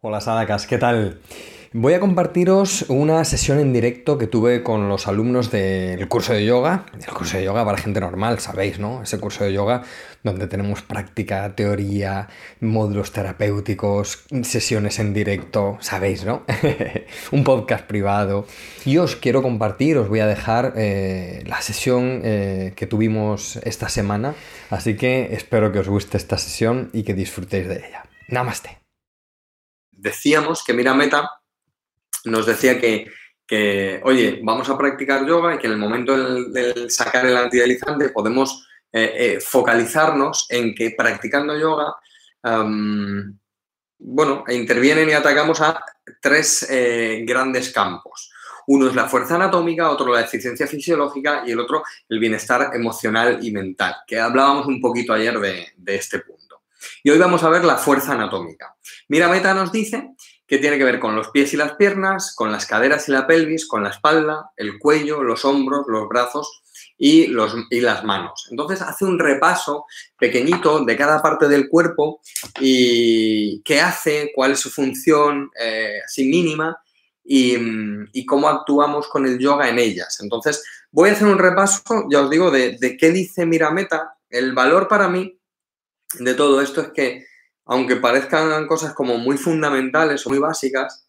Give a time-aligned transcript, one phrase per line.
[0.00, 1.18] Hola Sadakas, ¿qué tal?
[1.72, 6.44] Voy a compartiros una sesión en directo que tuve con los alumnos del curso de
[6.44, 9.02] yoga, el curso de yoga para gente normal, sabéis, ¿no?
[9.02, 9.82] Ese curso de yoga
[10.22, 12.28] donde tenemos práctica, teoría,
[12.60, 16.44] módulos terapéuticos, sesiones en directo, sabéis, ¿no?
[17.32, 18.46] Un podcast privado.
[18.84, 23.88] Y os quiero compartir, os voy a dejar eh, la sesión eh, que tuvimos esta
[23.88, 24.36] semana,
[24.70, 28.04] así que espero que os guste esta sesión y que disfrutéis de ella.
[28.28, 28.87] Namaste.
[29.98, 31.28] Decíamos que Mira Meta
[32.24, 33.10] nos decía que,
[34.04, 36.16] oye, vamos a practicar yoga y que en el momento
[36.50, 41.94] de sacar el antidelizante podemos eh, eh, focalizarnos en que practicando yoga,
[44.00, 45.84] bueno, intervienen y atacamos a
[46.20, 48.32] tres eh, grandes campos.
[48.68, 53.38] Uno es la fuerza anatómica, otro la eficiencia fisiológica y el otro el bienestar emocional
[53.42, 56.47] y mental, que hablábamos un poquito ayer de este punto.
[57.02, 58.76] Y hoy vamos a ver la fuerza anatómica.
[59.08, 60.10] Mira Meta nos dice
[60.46, 63.26] que tiene que ver con los pies y las piernas, con las caderas y la
[63.26, 66.62] pelvis, con la espalda, el cuello, los hombros, los brazos
[66.96, 68.48] y, los, y las manos.
[68.50, 69.84] Entonces hace un repaso
[70.18, 72.20] pequeñito de cada parte del cuerpo
[72.60, 76.78] y qué hace, cuál es su función eh, así mínima
[77.22, 80.18] y, cómo actuamos con el yoga en ellas.
[80.22, 84.14] Entonces voy a hacer un repaso, ya os digo, de, de qué dice Mirameta.
[84.30, 85.37] El valor para mí
[86.14, 87.26] de todo esto es que
[87.66, 91.06] aunque parezcan cosas como muy fundamentales o muy básicas,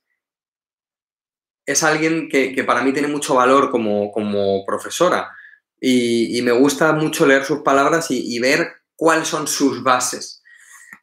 [1.66, 5.32] es alguien que, para mí tiene mucho valor como, profesora
[5.80, 10.44] y, me gusta mucho leer sus palabras y, ver cuáles son sus bases,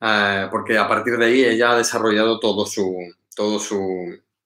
[0.02, 2.94] eh, porque a partir de ahí ella ha desarrollado todo su,
[3.34, 3.80] todo su,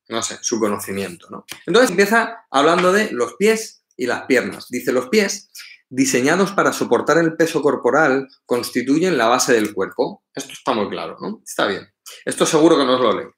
[0.09, 1.27] no sé, su conocimiento.
[1.67, 4.69] Entonces empieza hablando de los pies y las piernas.
[4.69, 5.51] Dice, los pies
[5.91, 10.23] diseñados para soportar el peso corporal, constituyen la base del cuerpo.
[10.35, 11.43] Esto está muy claro, ¿no?
[11.45, 11.87] Está bien.
[12.25, 13.29] Esto seguro que no os lo lee.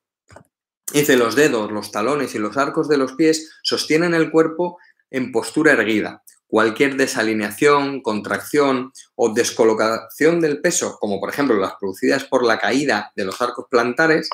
[0.93, 4.79] Dice, los dedos, los talones y los arcos de los pies sostienen el cuerpo
[5.11, 6.23] en postura erguida.
[6.47, 13.11] Cualquier desalineación, contracción o descolocación del peso, como por ejemplo las producidas por la caída
[13.17, 14.29] de los arcos plantares,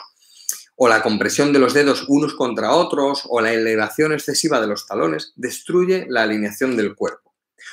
[0.75, 4.87] o la compresión de los dedos unos contra otros, o la elevación excesiva de los
[4.87, 7.28] talones, destruye la alineación del cuerpo.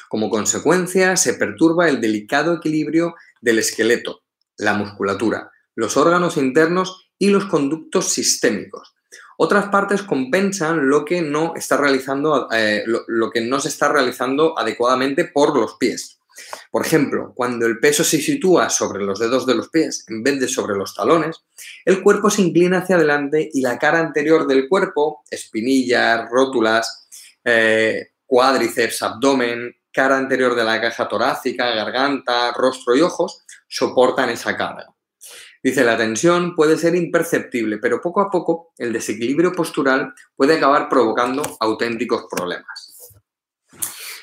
[0.09, 4.23] Como consecuencia, se perturba el delicado equilibrio del esqueleto,
[4.57, 8.95] la musculatura, los órganos internos y los conductos sistémicos.
[9.37, 14.57] Otras partes compensan lo que no, está realizando, eh, lo, que no se está realizando
[14.57, 16.19] adecuadamente por los pies.
[16.69, 20.39] Por ejemplo, cuando el peso se sitúa sobre los dedos de los pies en vez
[20.39, 21.43] de sobre los talones,
[21.85, 27.07] el cuerpo se inclina hacia adelante y la cara anterior del cuerpo, espinillas, rótulas,
[27.43, 34.55] eh, cuádriceps, abdomen, cara anterior de la caja torácica, garganta, rostro y ojos soportan esa
[34.55, 34.87] carga.
[35.63, 40.87] Dice, la tensión puede ser imperceptible, pero poco a poco el desequilibrio postural puede acabar
[40.87, 42.91] provocando auténticos problemas.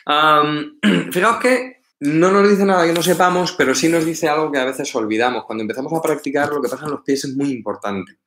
[1.12, 4.58] fijaos que no nos dice nada que no sepamos, pero sí nos dice algo que
[4.58, 5.44] a veces olvidamos.
[5.44, 8.19] Cuando empezamos a practicar, lo que pasa en los pies es muy importante.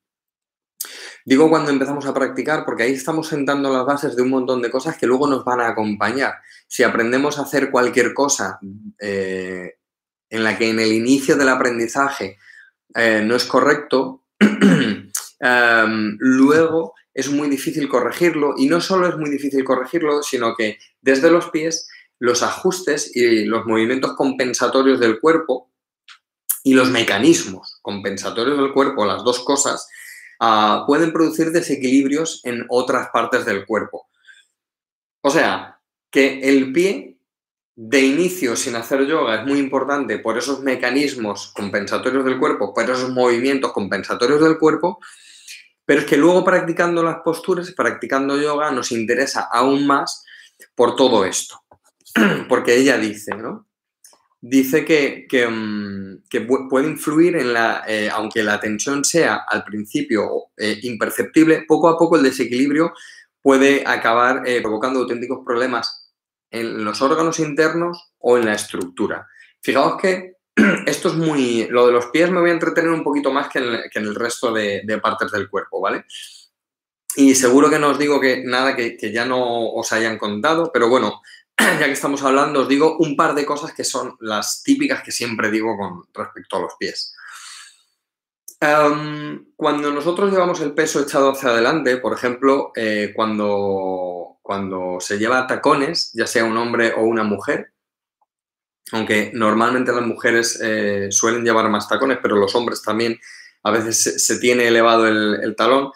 [1.27, 4.69] Digo cuando empezamos a practicar porque ahí estamos sentando las bases de un montón de
[4.69, 6.35] cosas que luego nos van a acompañar.
[6.67, 8.59] Si aprendemos a hacer cualquier cosa
[8.99, 9.73] eh,
[10.29, 12.37] en la que en el inicio del aprendizaje
[12.93, 19.31] eh, no es correcto, em, luego es muy difícil corregirlo y no solo es muy
[19.31, 21.87] difícil corregirlo, sino que desde los pies
[22.19, 25.71] los ajustes y los movimientos compensatorios del cuerpo
[26.63, 29.87] y los mecanismos compensatorios del cuerpo, las dos cosas,
[30.39, 34.07] Ah, pueden producir desequilibrios en otras partes del cuerpo.
[35.21, 35.79] O sea,
[36.09, 37.17] que el pie
[37.75, 42.83] de inicio sin hacer yoga es muy importante por esos mecanismos compensatorios del cuerpo, por
[42.83, 44.99] esos movimientos compensatorios del cuerpo,
[45.85, 50.23] pero es que luego practicando las posturas, practicando yoga, nos interesa aún más
[50.73, 51.61] por todo esto.
[52.49, 53.64] Porque ella dice, ¿no?
[54.47, 60.79] Dice que, mm, puede influir en la, eh, aunque la tensión sea al principio eh,
[60.83, 62.93] imperceptible, poco a poco el desequilibrio
[63.41, 66.11] puede acabar eh, provocando auténticos problemas
[66.51, 69.27] en los órganos internos o en la estructura.
[69.61, 70.35] Fijaos que
[70.85, 71.67] esto es muy...
[71.69, 74.53] Lo de los pies me voy a entretener un poquito más que en, el resto
[74.53, 76.05] de, partes del cuerpo, ¿vale?
[77.15, 80.69] Y seguro que no os digo que nada que, que ya no os hayan contado,
[80.71, 81.21] pero bueno,
[81.57, 85.11] ya que estamos hablando, os digo un par de cosas que son las típicas que
[85.11, 87.15] siempre digo con respecto a los pies.
[88.59, 95.17] Em, cuando nosotros llevamos el peso echado hacia adelante, por ejemplo, eh, cuando, cuando se
[95.17, 97.73] lleva tacones, ya sea un hombre o una mujer,
[98.91, 103.19] aunque normalmente las mujeres eh, suelen llevar más tacones, pero los hombres también
[103.63, 105.91] a veces se, tiene elevado el, talón,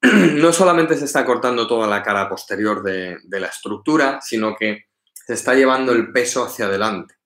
[0.02, 4.87] no solamente se está cortando toda la cara posterior de, la estructura, sino que
[5.28, 7.16] se está llevando el peso hacia adelante.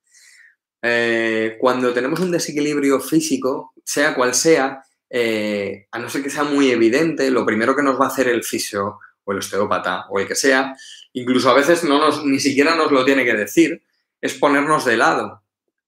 [0.83, 6.43] Eh, cuando tenemos un desequilibrio físico, sea cual sea, eh, a no ser que sea
[6.43, 10.19] muy evidente, lo primero que nos va a hacer el fisio o el osteópata o
[10.19, 10.75] el que sea,
[11.13, 13.85] incluso a veces no nos, ni siquiera nos lo tiene que decir,
[14.21, 15.45] es ponernos de lado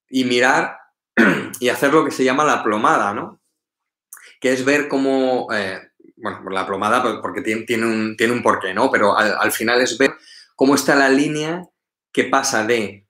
[0.09, 0.77] y mirar
[1.59, 3.41] y hacer lo que se llama la plomada, ¿no?
[4.39, 5.81] Que es ver cómo, eh,
[6.15, 8.89] bueno, la plomada pues, porque tiene, un, tiene un porqué, ¿no?
[8.89, 10.15] Pero al, final es ver
[10.55, 11.67] cómo está la línea
[12.15, 13.09] que pasa de,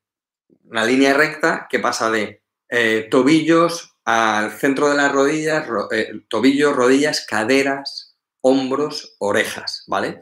[0.63, 6.75] una línea recta que pasa de eh, tobillos al centro de las rodillas, eh, tobillos,
[6.75, 10.22] rodillas, caderas, hombros, orejas, ¿vale?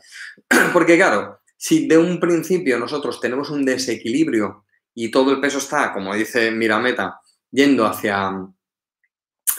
[0.73, 5.93] Porque claro, si de un principio nosotros tenemos un desequilibrio y todo el peso está,
[5.93, 7.21] como dice Mirameta,
[7.51, 8.33] yendo hacia,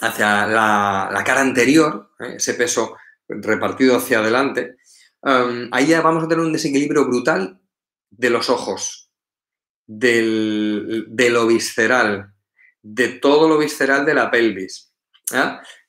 [0.01, 2.35] hacia la, cara anterior, ¿eh?
[2.37, 2.95] ese peso
[3.27, 4.75] repartido hacia adelante,
[5.23, 7.59] um, ahí ya vamos a tener un desequilibrio brutal
[8.11, 9.04] de los ojos,
[9.87, 12.33] de lo visceral,
[12.81, 14.91] de todo lo visceral de la pelvis.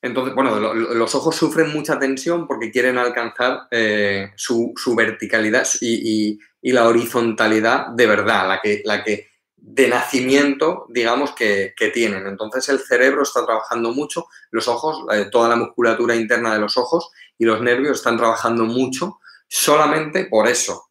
[0.00, 6.88] Entonces, bueno, los ojos sufren mucha tensión porque quieren alcanzar eh, su, verticalidad y, la
[6.88, 12.26] horizontalidad de verdad, la que, la que de nacimiento, digamos, que, tienen.
[12.26, 16.76] Entonces el cerebro está trabajando mucho, los ojos, eh, toda la musculatura interna de los
[16.76, 20.90] ojos y los nervios están trabajando mucho solamente por eso.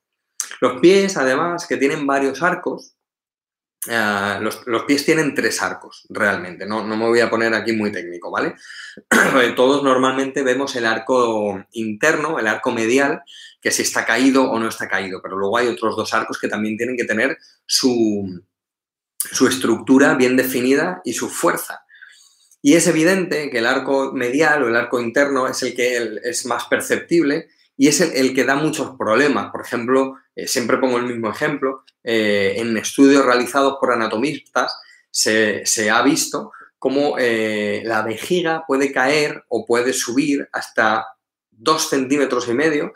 [0.62, 2.95] Los pies, además, que tienen varios arcos,
[3.88, 7.92] eh, los, pies tienen tres arcos, realmente, no, no, me voy a poner aquí muy
[7.92, 8.56] técnico, ¿vale?
[9.56, 13.22] Todos normalmente vemos el arco interno, el arco medial,
[13.62, 16.48] que si está caído o no está caído, pero luego hay otros dos arcos que
[16.48, 18.42] también tienen que tener su,
[19.18, 21.82] su estructura bien definida y su fuerza.
[22.62, 26.46] Y es evidente que el arco medial o el arco interno es el que es
[26.48, 29.52] más perceptible y es el, que da muchos problemas.
[29.52, 34.78] Por ejemplo, eh, siempre pongo el mismo ejemplo, eh, en estudios realizados por anatomistas
[35.10, 41.08] se, ha visto cómo eh, la vejiga puede caer o puede subir hasta
[41.50, 42.94] dos centímetros y medio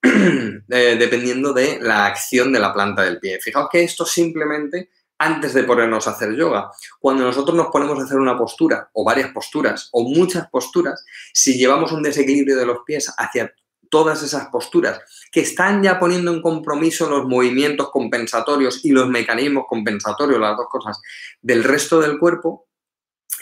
[0.66, 3.38] dependiendo de la acción de la planta del pie.
[3.40, 6.70] Fijaos que esto simplemente antes de ponernos a hacer yoga.
[7.00, 11.04] Cuando nosotros nos ponemos a hacer una postura o varias posturas o muchas posturas,
[11.34, 13.52] si llevamos un desequilibrio de los pies hacia
[13.90, 15.00] todas esas posturas
[15.32, 20.66] que están ya poniendo en compromiso los movimientos compensatorios y los mecanismos compensatorios, las dos
[20.70, 21.00] cosas,
[21.40, 22.68] del resto del cuerpo,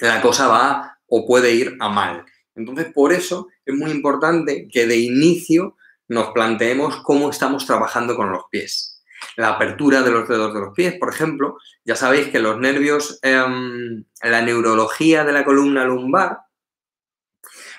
[0.01, 2.25] la cosa va o puede ir a mal.
[2.55, 5.77] Entonces, por eso es muy importante que de inicio
[6.09, 8.97] nos planteemos cómo estamos trabajando con los pies
[9.37, 11.59] la apertura de los dedos de los pies, por ejemplo.
[11.85, 16.41] Ya sabéis que los nervios, em, la neurología de la columna lumbar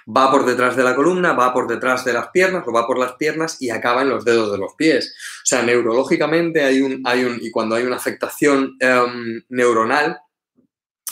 [0.08, 2.98] va por detrás de la columna, va por detrás de las piernas o va por
[2.98, 5.14] las piernas y acaba en los dedos de los pies.
[5.44, 10.20] O sea, neurológicamente hay un, hay un y cuando hay una afectación em, neuronal,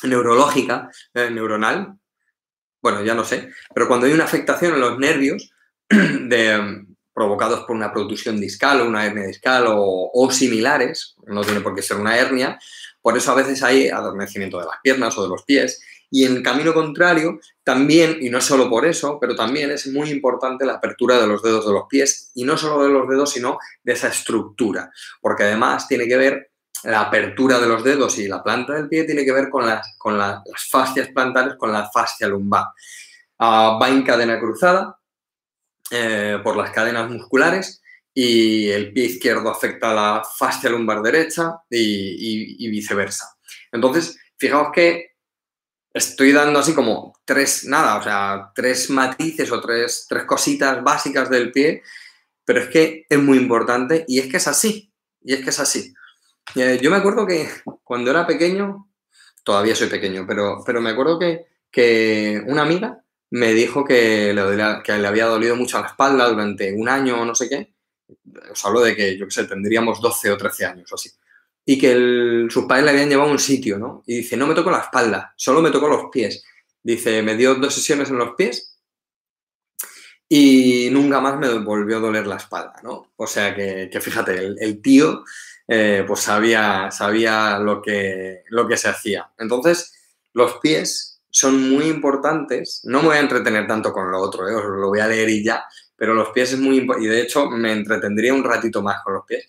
[0.04, 1.98] neurológica, eh, neuronal,
[2.82, 5.52] bueno, ya no sé, pero cuando hay una afectación en los nervios
[5.90, 11.74] em, provocados por una producción discal o una hernia discal o, similares, no tiene por
[11.74, 12.60] qué ser una hernia,
[13.02, 15.82] por eso a veces hay adormecimiento de las piernas o de los pies.
[16.16, 20.66] Y en camino contrario, también, y no solo por eso, pero también es muy importante
[20.66, 23.60] la apertura de los dedos de los pies, y no solo de los dedos, sino
[23.84, 26.52] de esa estructura, porque además tiene que ver
[26.86, 29.94] la apertura de los dedos y la planta del pie tiene que ver con las,
[29.98, 32.68] con las fascias plantares, con la fascia lumbar.
[33.38, 34.98] Ah, va en cadena cruzada,
[35.92, 37.82] eh, por las cadenas musculares
[38.14, 43.36] y el pie izquierdo afecta a la fascia lumbar derecha y, viceversa.
[43.70, 45.15] Entonces, fijaos que
[45.96, 51.30] estoy dando así como tres, nada, o sea, tres matices o tres, tres cositas básicas
[51.30, 51.84] del pie,
[52.44, 55.60] pero es que es muy importante y es que es así, y es que es
[55.60, 55.94] así.
[56.56, 57.50] Eh, yo me acuerdo que
[57.84, 58.90] cuando era pequeño,
[59.44, 64.84] todavía soy pequeño, pero, pero me acuerdo que, que una amiga me dijo que le,
[64.84, 67.74] que le había dolido mucho la espalda durante un año o no sé qué.
[68.52, 71.10] Os hablo de que, yo qué sé, tendríamos 12 o 13 años o así.
[71.66, 74.04] Y que sus padres le habían llevado a un sitio, ¿no?
[74.06, 76.44] Y dice, no me toco la espalda, solo me toco los pies.
[76.84, 78.76] Dice, me dio dos sesiones en los pies
[80.28, 83.12] y nunca más me volvió a doler la espalda, ¿no?
[83.16, 85.24] O sea que, fíjate, el, tío
[85.68, 89.32] eh, pues sabía, sabía lo, que, lo que se hacía.
[89.38, 89.94] Entonces,
[90.34, 92.82] los pies son muy importantes.
[92.86, 94.56] No me voy a entretener tanto con lo otro, ¿eh?
[94.56, 95.64] os lo voy a leer y ya,
[95.96, 99.14] pero los pies es muy importante, y de hecho me entretendría un ratito más con
[99.16, 99.48] los pies,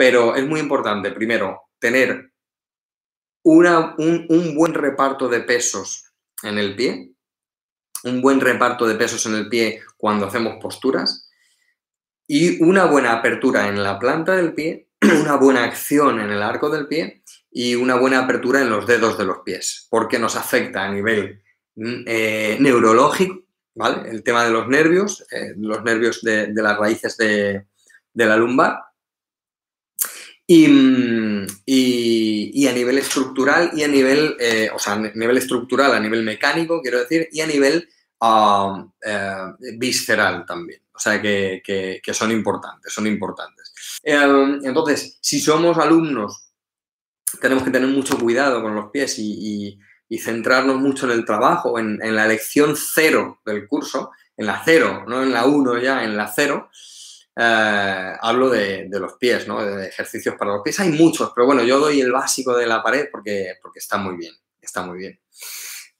[0.00, 2.32] pero es muy importante, primero, tener
[3.44, 6.06] una, un, buen reparto de pesos
[6.42, 7.12] en el pie,
[8.04, 11.28] un buen reparto de pesos en el pie cuando hacemos posturas
[12.26, 16.70] y una buena apertura en la planta del pie, una buena acción en el arco
[16.70, 20.82] del pie y una buena apertura en los dedos de los pies, porque nos afecta
[20.82, 21.42] a nivel
[21.74, 23.42] mm, eh, neurológico,
[23.74, 24.08] ¿vale?
[24.08, 27.66] El tema de los nervios, eh, los nervios de, las raíces de,
[28.14, 28.89] la lumbar.
[30.52, 36.22] Mm, y, a nivel estructural y a nivel, eh, o sea, nivel estructural, a nivel
[36.22, 37.88] mecánico, quiero decir, y a nivel
[38.20, 38.84] ah,
[39.78, 40.82] visceral también.
[40.92, 43.72] O sea, que, son importantes, son importantes.
[44.02, 46.50] entonces, si somos alumnos
[47.38, 49.78] tenemos que tener mucho cuidado con los pies y,
[50.18, 55.22] centrarnos mucho en el trabajo, en, la lección cero del curso, en la cero, no
[55.22, 56.68] en la uno ya, en la cero.
[57.36, 59.64] Eh, hablo de, los pies, ¿no?
[59.64, 60.80] de ejercicios para los pies.
[60.80, 64.16] Hay muchos, pero bueno, yo doy el básico de la pared porque, porque está muy
[64.16, 65.20] bien, está muy bien.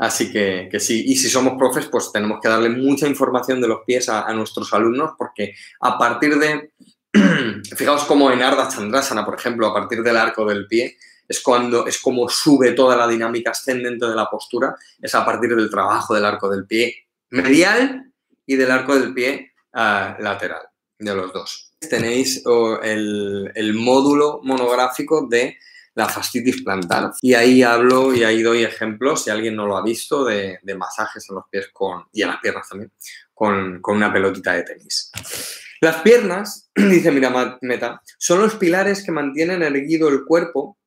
[0.01, 3.81] Así que, sí, y si somos profes, pues tenemos que darle mucha información de los
[3.87, 6.73] pies a, nuestros alumnos porque a partir de,
[7.77, 10.97] fijaos como en Ardha Chandrasana, por ejemplo, a partir del arco del pie,
[11.29, 15.55] es cuando es como sube toda la dinámica ascendente de la postura, es a partir
[15.55, 18.11] del trabajo del arco del pie medial
[18.47, 20.63] y del arco del pie ah, lateral,
[21.01, 21.73] de los dos.
[21.81, 22.43] Tenéis
[22.83, 25.57] el, módulo monográfico de
[25.95, 27.13] la fascitis plantar.
[27.21, 31.27] Y ahí hablo y ahí doy ejemplos, si alguien no lo ha visto, de, masajes
[31.29, 32.93] en los pies con, y en las piernas también,
[33.35, 35.11] con, con una pelotita de tenis.
[35.81, 40.79] Las piernas, dice Meta, son los pilares que mantienen erguido el cuerpo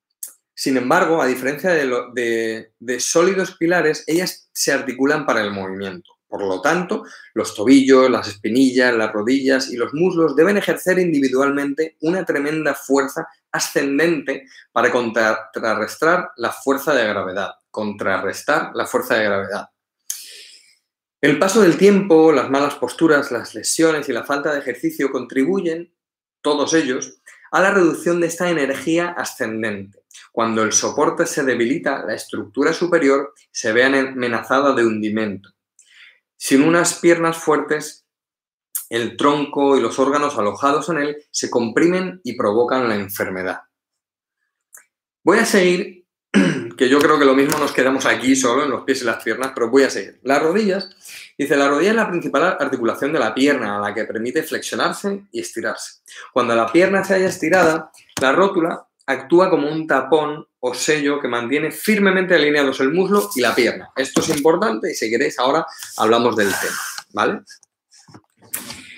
[0.55, 6.11] sin embargo, a diferencia de, sólidos pilares, ellas se articulan para el movimiento.
[6.33, 7.03] Por lo tanto,
[7.35, 13.27] los tobillos, las espinillas, las rodillas y los muslos deben ejercer individualmente una tremenda fuerza
[13.51, 17.51] ascendente para contrarrestar la fuerza de gravedad.
[17.69, 19.69] Contrarrestar la fuerza de gravedad.
[21.21, 25.93] El paso del tiempo, las malas posturas, las lesiones y la falta de ejercicio contribuyen,
[26.41, 27.21] todos ellos,
[27.51, 29.99] a la reducción de esta energía ascendente.
[30.31, 35.53] Cuando el soporte se debilita, la estructura superior se ve amenazada de hundimiento.
[36.45, 38.05] Sin unas piernas fuertes,
[38.89, 43.61] el tronco y los órganos alojados en él se comprimen y provocan la enfermedad.
[45.23, 46.05] Voy a seguir,
[46.77, 49.23] que yo creo que lo mismo nos quedamos aquí solo en los pies y las
[49.23, 50.19] piernas, pero voy a seguir.
[50.23, 50.89] Las rodillas,
[51.37, 55.23] dice, la rodilla es la principal articulación de la pierna, a la que permite flexionarse
[55.31, 56.01] y estirarse.
[56.33, 61.27] Cuando la pierna se haya estirada, la rótula actúa como un tapón o sello que
[61.27, 63.91] mantiene firmemente alineados el muslo y la pierna.
[63.95, 65.65] Esto es importante y si queréis ahora
[65.97, 66.77] hablamos del tema,
[67.13, 67.41] ¿vale?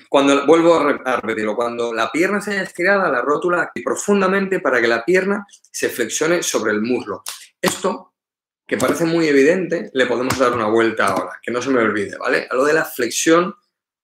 [0.10, 4.80] Cuando, vuelvo a repetirlo, cuando la pierna se haya estirada, la rótula actúa profundamente para
[4.80, 7.24] que la pierna se flexione sobre el muslo.
[7.60, 8.14] Esto,
[8.66, 12.18] que parece muy evidente, le podemos dar una vuelta ahora, que no se me olvide,
[12.18, 12.48] ¿vale?
[12.50, 13.56] A lo de la flexión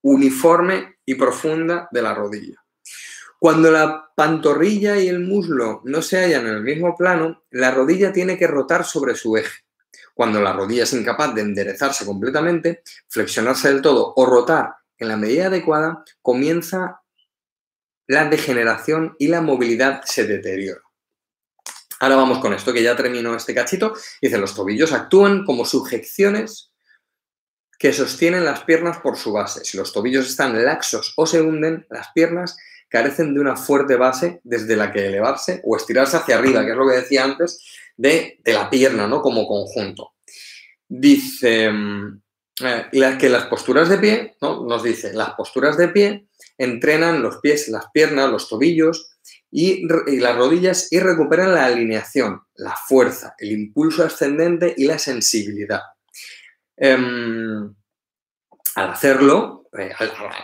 [0.02, 2.61] uniforme y profunda de la rodilla.
[3.42, 8.14] Cuando la pantorrilla y el muslo no se hallan en el mismo plano, la rodilla
[8.14, 9.62] tiene que rotar sobre su eje.
[10.14, 15.18] Cuando la rodilla es incapaz de enderezarse completamente, flexionarse del todo o rotar en la
[15.18, 17.02] medida adecuada, comienza
[18.06, 20.82] la degeneración y la movilidad se deteriora.
[22.00, 23.96] Ahora vamos con esto, que ya terminó este cachito.
[24.22, 26.72] Dice, los tobillos actúan como sujeciones
[27.80, 29.66] que sostienen las piernas por su base.
[29.66, 32.56] Si los tobillos están laxos o se hunden, las piernas
[32.92, 36.78] carecen de una fuerte base desde la que elevarse o estirarse hacia arriba, que es
[36.78, 37.64] lo que decía antes,
[37.96, 39.22] de, la pierna, ¿no?
[39.22, 40.12] Como conjunto.
[40.90, 42.22] Dice mm,
[42.64, 44.66] eh, que las posturas de pie, ¿no?
[44.66, 49.18] Nos dice, las posturas de pie entrenan los pies, las piernas, los tobillos
[49.50, 55.82] y, las rodillas y recuperan la alineación, la fuerza, el impulso ascendente y la sensibilidad.
[56.76, 57.74] Em,
[58.76, 59.92] al hacerlo, eh,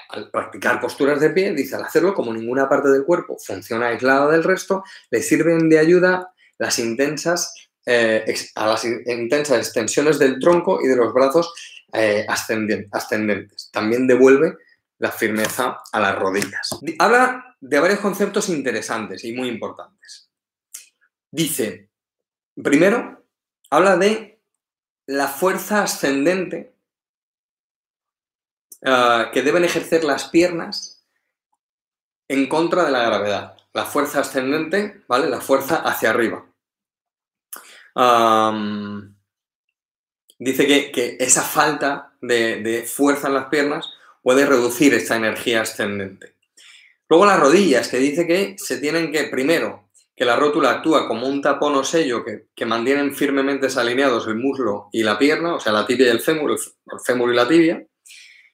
[0.10, 4.32] al, practicar posturas de pie, dice, al hacerlo como ninguna parte del cuerpo funciona aislada
[4.32, 7.54] del resto, le sirven de ayuda las intensas,
[7.86, 11.54] eh, a las intensas extensiones del tronco y de los brazos
[11.94, 13.70] eh, ascendentes.
[13.72, 14.58] También devuelve
[15.00, 16.70] la firmeza a las rodillas.
[17.00, 20.30] Habla de varios conceptos interesantes y muy importantes.
[21.32, 21.90] Dice,
[22.62, 23.26] primero,
[23.70, 24.42] habla de
[25.06, 26.77] la fuerza ascendente
[28.84, 31.04] Ah, que deben ejercer las piernas
[32.28, 33.58] en contra de la gravedad.
[33.74, 35.30] La fuerza ascendente, ¿vale?
[35.30, 36.46] La fuerza hacia arriba.
[40.40, 43.90] dice que, esa falta de, fuerza en las piernas
[44.22, 46.36] puede reducir esta energía ascendente.
[47.10, 51.28] Luego las rodillas, que dice que se tienen que, primero, que la rótula actúa como
[51.28, 55.60] un tapón o sello que, que mantienen firmemente alineados el muslo y la pierna, o
[55.60, 57.88] sea, la tibia y el fémur, el fémur y la tibia.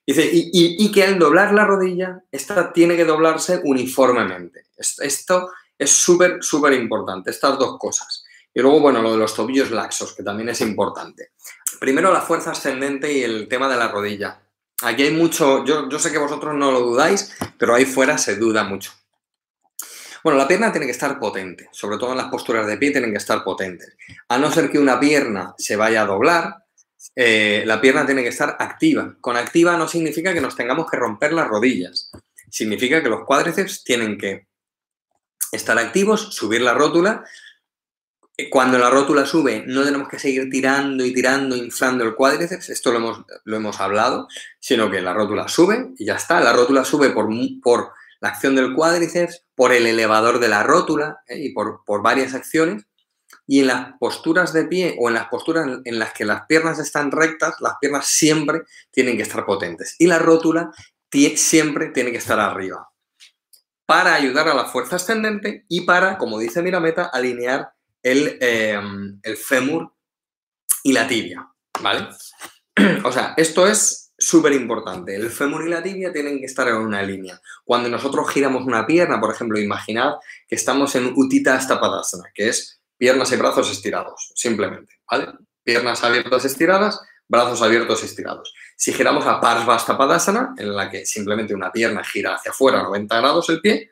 [0.05, 4.65] Dice, y, que al doblar la rodilla, esta tiene que doblarse uniformemente.
[4.75, 8.25] Esto es súper, súper importante, estas dos cosas.
[8.53, 11.31] Y luego, bueno, lo de los tobillos laxos, que también es importante.
[11.79, 14.41] Primero, la fuerza ascendente y el tema de la rodilla.
[14.83, 18.35] Aquí hay mucho, yo, yo sé que vosotros no lo dudáis, pero ahí fuera se
[18.35, 18.91] duda mucho.
[20.23, 23.11] Bueno, la pierna tiene que estar potente, sobre todo en las posturas de pie tienen
[23.11, 23.95] que estar potentes.
[24.29, 26.62] A no ser que una pierna se vaya a doblar,
[27.15, 29.15] eh, la pierna tiene que estar activa.
[29.21, 32.11] Con activa no significa que nos tengamos que romper las rodillas.
[32.49, 34.47] Significa que los cuádriceps tienen que
[35.51, 37.23] estar activos, subir la rótula.
[38.49, 42.91] Cuando la rótula sube, no tenemos que seguir tirando y tirando, inflando el cuádriceps, esto
[42.91, 44.27] lo hemos, lo hemos hablado,
[44.59, 46.39] sino que la rótula sube y ya está.
[46.39, 47.29] La rótula sube por,
[47.61, 47.91] por
[48.23, 51.39] la acción del cuádriceps, por el elevador de la rótula ¿eh?
[51.39, 52.85] y por, varias acciones.
[53.45, 56.79] Y en las posturas de pie o en las posturas en las que las piernas
[56.79, 59.95] están rectas, las piernas siempre tienen que estar potentes.
[59.99, 60.71] Y la rótula
[61.35, 62.89] siempre tiene que estar arriba.
[63.85, 69.37] Para ayudar a la fuerza ascendente y para, como dice Mirameta, alinear el, em, el
[69.37, 69.93] fémur
[70.83, 71.47] y la tibia.
[71.81, 72.07] ¿Vale?
[73.03, 75.15] o sea, esto es súper importante.
[75.15, 77.39] El fémur y la tibia tienen que estar en una línea.
[77.65, 80.13] Cuando nosotros giramos una pierna, por ejemplo, imaginad
[80.47, 85.27] que estamos en Utita Stapadasana, que es piernas y brazos estirados, simplemente, ¿vale?
[85.61, 88.53] Piernas abiertas estiradas, brazos abiertos estirados.
[88.77, 93.19] Si giramos a Parsvastapadasana, en la que simplemente una pierna gira hacia afuera a 90
[93.19, 93.91] grados el pie,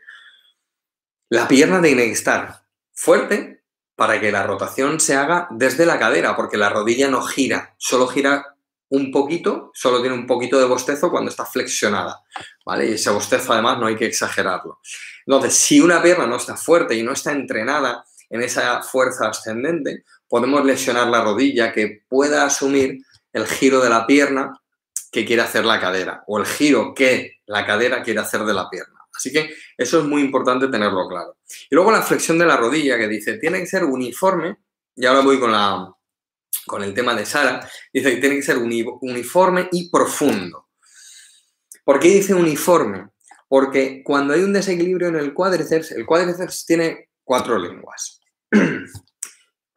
[1.27, 2.63] la pierna tiene que estar
[2.93, 3.65] fuerte
[3.97, 8.07] para que la rotación se haga desde la cadera, porque la rodilla no gira, solo
[8.07, 8.55] gira
[8.91, 12.23] un poquito, solo tiene un poquito de bostezo cuando está flexionada,
[12.65, 12.87] ¿vale?
[12.87, 14.79] Y ese bostezo además no hay que exagerarlo.
[15.25, 20.05] Entonces, si una pierna no está fuerte y no está entrenada en esa fuerza ascendente,
[20.27, 22.97] podemos lesionar la rodilla que pueda asumir
[23.33, 24.53] el giro de la pierna
[25.11, 28.69] que quiere hacer la cadera o el giro que la cadera quiere hacer de la
[28.69, 28.99] pierna.
[29.13, 31.37] Así que eso es muy importante tenerlo claro.
[31.69, 34.57] Y luego la flexión de la rodilla que dice, tiene que ser uniforme,
[34.95, 35.93] y ahora voy con la,
[36.65, 40.69] con el tema de Sara, dice que tiene que ser uniforme y profundo.
[41.83, 43.09] ¿Por qué dice uniforme?
[43.49, 48.20] Porque cuando hay un desequilibrio en el cuádriceps, el cuádriceps tiene cuatro lenguas.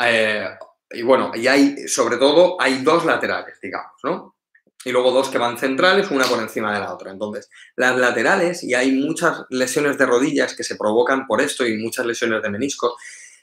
[0.06, 0.48] Eh,
[0.90, 4.34] y bueno, y hay, sobre todo, hay dos laterales, digamos, ¿no?
[4.84, 7.12] Y luego dos que van centrales, una por encima de la otra.
[7.12, 11.78] Entonces, las laterales, y hay muchas lesiones de rodillas que se provocan por esto y
[11.78, 12.96] muchas lesiones de menisco,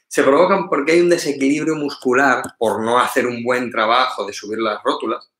[0.06, 4.58] se provocan porque hay un desequilibrio muscular por no hacer un buen trabajo de subir
[4.58, 5.32] las rótulas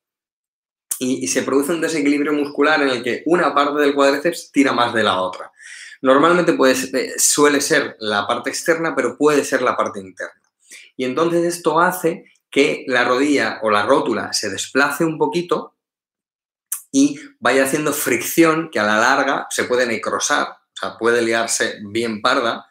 [0.98, 4.94] y, se produce un desequilibrio muscular en el que una parte del cuádriceps tira más
[4.94, 5.50] de la otra.
[6.02, 10.42] Normalmente eh, suele ser la parte externa, pero puede ser la parte interna.
[10.96, 15.76] Y entonces esto hace que la rodilla o la rótula se desplace un poquito
[16.90, 21.78] y vaya haciendo fricción que a la larga se puede necrosar, o sea, puede liarse
[21.82, 22.66] bien parda.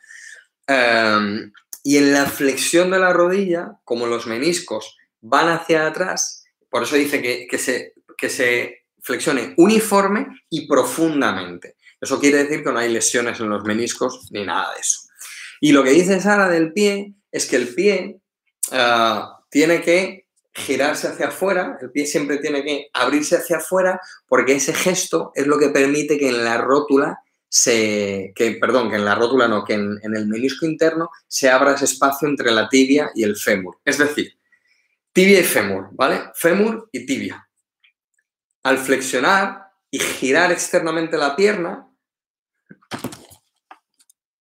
[0.67, 1.51] Em,
[1.83, 6.95] y en la flexión de la rodilla, como los meniscos van hacia atrás, por eso
[6.95, 11.75] dice que, se, que se flexione uniforme y profundamente.
[12.01, 15.01] Eso quiere decir que no hay lesiones en los meniscos ni nada de eso.
[15.61, 18.19] Y lo que dice Sara del pie es que el pie
[18.71, 24.53] ah, tiene que girarse hacia afuera, el pie siempre tiene que abrirse hacia afuera porque
[24.53, 29.05] ese gesto es lo que permite que en la rótula se, que, perdón, que en
[29.05, 33.11] la rótula no, que en, el menisco interno se abra ese espacio entre la tibia
[33.13, 33.79] y el fémur.
[33.83, 34.37] Es decir,
[35.11, 36.31] tibia y fémur, ¿vale?
[36.33, 37.47] Fémur y tibia.
[38.63, 41.90] Al flexionar y girar externamente la pierna,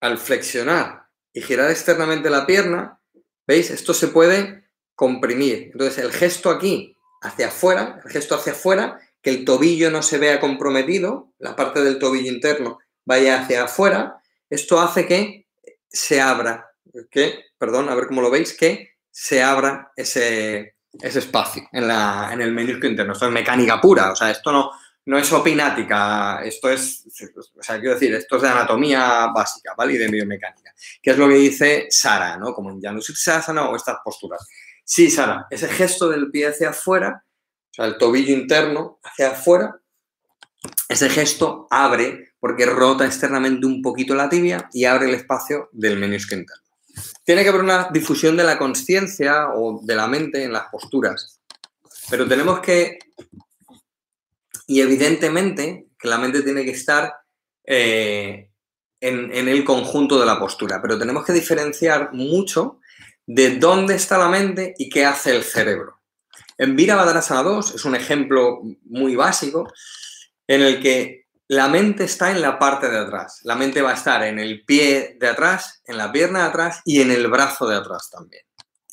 [0.01, 3.01] al flexionar y girar externamente la pierna,
[3.47, 3.71] ¿veis?
[3.71, 5.71] Esto se puede comprimir.
[5.73, 10.19] Entonces, el gesto aquí hacia afuera, el gesto hacia afuera, que el tobillo no se
[10.19, 15.47] vea comprometido, la parte del tobillo interno vaya hacia afuera, esto hace que
[15.89, 16.71] se abra,
[17.11, 22.31] que, perdón, a ver cómo lo veis, que se abra ese, ese espacio en, la,
[22.33, 23.13] en el menisco interno.
[23.13, 24.71] Esto es mecánica pura, o sea, esto no,
[25.07, 27.05] no es opinática, esto es,
[27.57, 29.95] o sea, quiero decir, esto es de anatomía básica, ¿vale?
[29.95, 32.53] Y de biomecánica, que es lo que dice Sara, ¿no?
[32.53, 34.47] Como en Janusiksasana o estas posturas.
[34.85, 39.81] Sí, Sara, ese gesto del pie hacia afuera, o sea, el tobillo interno hacia afuera,
[40.89, 45.99] ese gesto abre porque rota externamente un poquito la tibia y abre el espacio del
[45.99, 46.63] menisco interno.
[47.25, 51.41] Tiene que haber una difusión de la conciencia o de la mente en las posturas,
[52.11, 52.99] pero tenemos que,
[54.71, 57.13] y evidentemente, que la mente tiene que estar
[57.67, 58.53] eh,
[59.01, 62.79] en, el conjunto de la postura, pero tenemos que diferenciar mucho
[63.27, 65.99] de dónde está la mente y qué hace el cerebro.
[66.57, 69.73] En Virabhadrasana 2 es un ejemplo muy básico
[70.47, 73.41] en el que la mente está en la parte de atrás.
[73.43, 76.81] La mente va a estar en el pie de atrás, en la pierna de atrás
[76.85, 78.45] y en el brazo de atrás también.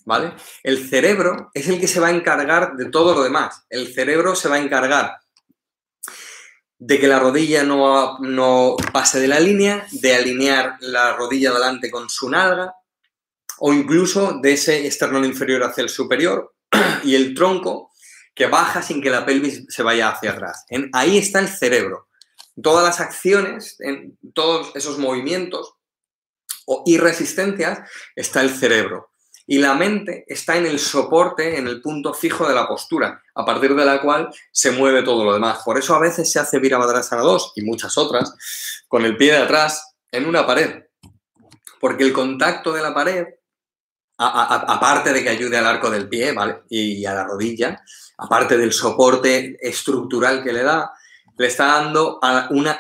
[0.06, 0.34] ¿Vale?
[0.64, 3.64] El cerebro es el que se va a encargar de todo lo demás.
[3.70, 5.18] El cerebro se va a encargar
[6.80, 11.90] de que la rodilla no, no pase de la línea, de alinear la rodilla delante
[11.90, 12.76] con su nalga,
[13.60, 16.54] o incluso de ese esternón inferior hacia el superior
[17.04, 17.92] y el tronco
[18.36, 20.66] que baja sin que la pelvis se vaya hacia atrás.
[20.94, 22.08] Ahí está el cerebro.
[22.62, 25.74] Todas las acciones, en todos esos movimientos
[26.68, 27.80] o, y resistencias
[28.16, 29.12] está el cerebro.
[29.48, 33.46] Y la mente está en el soporte, en el punto fijo de la postura, a
[33.46, 35.60] partir de la cual se mueve todo lo demás.
[35.64, 38.36] Por eso a veces se hace Virabhadrasana 2 y muchas otras
[38.88, 40.84] con el pie de atrás en una pared.
[41.80, 43.26] Porque el contacto de la pared
[44.18, 46.36] aparte de que ayude al arco del pie.
[46.70, 47.82] Y a la rodilla,
[48.18, 50.92] aparte del soporte estructural que le da,
[51.38, 52.20] le está dando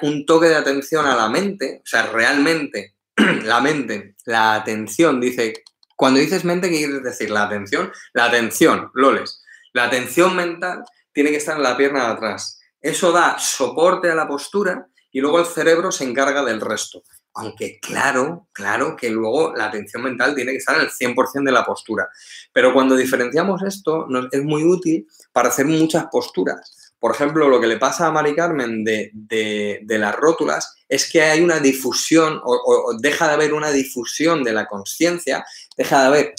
[0.01, 2.95] un toque de atención a la mente, o sea, realmente
[3.43, 5.63] la mente, la atención, dice,
[5.97, 7.31] cuando dices mente, ¿qué quieres decir?
[7.31, 12.13] La atención, la atención, loles, la atención mental tiene que estar en la pierna de
[12.13, 12.59] atrás.
[12.79, 17.01] Eso da soporte a la postura y luego el cerebro se encarga del resto.
[17.33, 21.51] Aunque claro, claro que luego la atención mental tiene que estar en el 100% de
[21.51, 22.07] la postura.
[22.53, 26.93] Pero cuando diferenciamos esto, es muy útil para hacer muchas posturas.
[26.99, 31.21] Por ejemplo, lo que le pasa a Mari Carmen de, de, las rótulas es que
[31.21, 35.45] hay una difusión o, o deja de haber una difusión de la conciencia,
[35.77, 36.35] deja de haber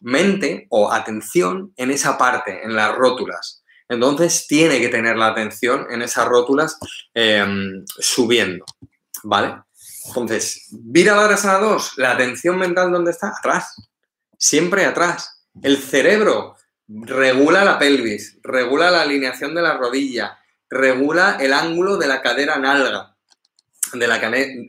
[0.00, 3.62] mente o atención en esa parte, en las rótulas.
[3.88, 6.78] Entonces tiene que tener la atención en esas rótulas
[7.14, 7.46] eh,
[7.98, 8.64] subiendo,
[9.22, 9.54] ¿vale?
[10.08, 13.28] Entonces, Virabhadrasana 2, la atención mental, ¿dónde está?
[13.28, 13.76] Atrás.
[14.36, 15.44] Siempre atrás.
[15.62, 20.38] El cerebro regula la pelvis, regula la alineación de la rodilla,
[20.70, 23.16] regula el ángulo de la cadera nalga,
[23.92, 24.20] de la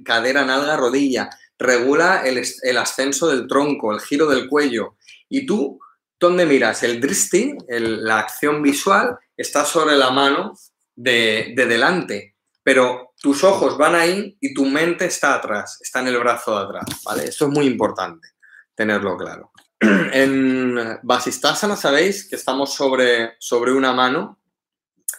[0.04, 4.95] cadera nalga rodilla, regula el, ascenso del tronco, el giro del cuello.
[5.28, 5.80] Y tú,
[6.19, 6.82] ¿dónde miras?
[6.84, 10.54] El dristi, la acción visual, está sobre la mano
[10.95, 16.08] de, de delante, pero tus ojos van ahí y tu mente está atrás, está en
[16.08, 17.26] el brazo de atrás, ¿vale?
[17.26, 18.30] Esto es muy importante
[18.74, 19.52] tenerlo claro.
[20.12, 24.39] En Vasistasana sabéis que estamos sobre, sobre una mano.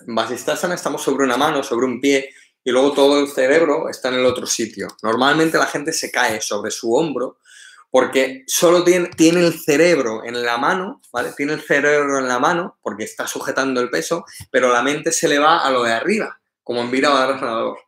[0.06, 4.08] En Vasistasana estamos sobre una mano, sobre un pie, y luego todo el cerebro está
[4.08, 4.88] en el otro sitio.
[5.02, 7.38] Normalmente la gente se cae sobre su hombro
[7.90, 11.32] porque solo tiene, el cerebro en la mano, ¿vale?
[11.36, 15.28] Tiene el cerebro en la mano porque está sujetando el peso, pero la mente se
[15.28, 17.78] le va a lo de arriba, como en Vira Sanador.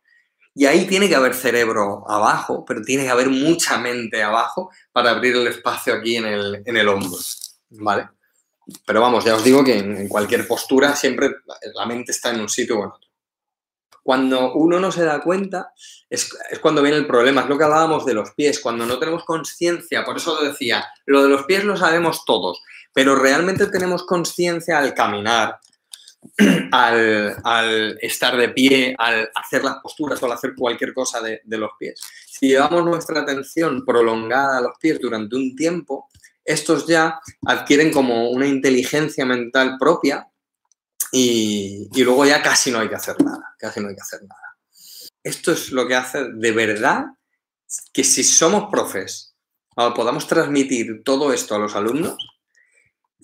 [0.55, 5.11] Y ahí tiene que haber cerebro abajo, pero tiene que haber mucha mente abajo para
[5.11, 7.17] abrir el espacio aquí en el, en el hombro,
[7.69, 8.09] ¿vale?
[8.85, 11.31] Pero vamos, ya os digo que en, cualquier postura siempre
[11.73, 13.09] la mente está en un sitio o en otro.
[14.03, 15.71] Cuando uno no se da cuenta
[16.09, 18.99] es, es cuando viene el problema, es lo que hablábamos de los pies, cuando no
[18.99, 22.61] tenemos conciencia, por eso lo decía, lo de los pies lo sabemos todos,
[22.93, 25.57] pero realmente tenemos conciencia al caminar,
[26.71, 31.71] al, estar de pie, al hacer las posturas o al hacer cualquier cosa de, los
[31.79, 32.01] pies.
[32.27, 36.09] Si llevamos nuestra atención prolongada a los pies durante un tiempo,
[36.45, 40.27] estos ya adquieren como una inteligencia mental propia
[41.15, 44.57] y, luego ya casi no hay que hacer nada, casi no hay que hacer nada.
[45.23, 47.05] Esto es lo que hace de verdad
[47.93, 49.35] que si somos profes,
[49.75, 52.17] podamos transmitir todo esto a los alumnos,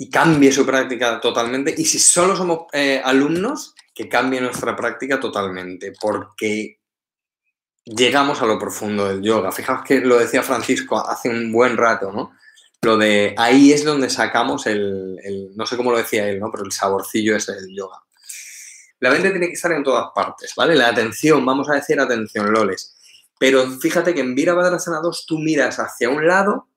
[0.01, 1.75] y cambie su práctica totalmente.
[1.77, 6.79] Y si solo somos eh, alumnos, que cambie nuestra práctica totalmente, porque
[7.83, 9.51] llegamos a lo profundo del yoga.
[9.51, 12.31] Fijaos que lo decía Francisco hace un buen rato, ¿no?
[12.81, 16.49] Lo de ahí es donde sacamos el, no sé cómo lo decía él, ¿no?
[16.49, 18.01] Pero el saborcillo es el yoga.
[18.99, 20.75] La mente tiene que estar en todas partes, ¿vale?
[20.75, 22.95] La atención, vamos a decir atención, loles.
[23.37, 26.67] Pero fíjate que en Virabhadrasana 2 tú miras hacia un lado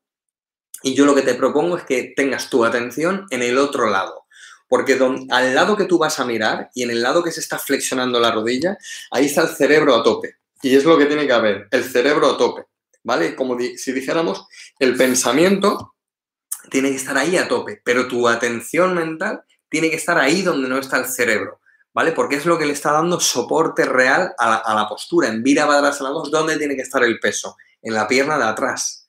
[0.82, 4.26] y yo lo que te propongo es que tengas tu atención en el otro lado.
[4.68, 4.98] Porque
[5.30, 8.18] al lado que tú vas a mirar y en el lado que se está flexionando
[8.18, 8.78] la rodilla,
[9.10, 10.36] ahí está el cerebro a tope.
[10.62, 12.64] Y es lo que tiene que haber, el cerebro a tope.
[13.04, 13.34] ¿Vale?
[13.34, 14.46] Como si dijéramos,
[14.78, 15.94] el pensamiento
[16.70, 20.68] tiene que estar ahí a tope, pero tu atención mental tiene que estar ahí donde
[20.68, 21.60] no está el cerebro.
[21.94, 22.12] ¿Vale?
[22.12, 25.28] Porque es lo que le está dando soporte real a la, postura.
[25.28, 27.56] En Vira Vadrasana 2, ¿dónde tiene que estar el peso?
[27.82, 29.06] En la pierna de atrás.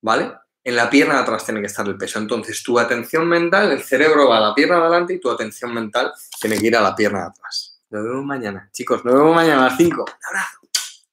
[0.00, 0.32] ¿Vale?
[0.64, 2.18] en la pierna de atrás tiene que estar el peso.
[2.18, 5.74] Entonces, tu atención mental, el cerebro va a la pierna de adelante y tu atención
[5.74, 7.78] mental tiene que ir a la pierna de atrás.
[7.90, 8.68] Nos vemos mañana.
[8.72, 10.02] Chicos, nos vemos mañana a las 5.
[10.02, 10.58] Un abrazo.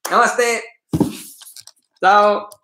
[0.10, 0.64] Namaste.
[2.02, 2.61] Ciao.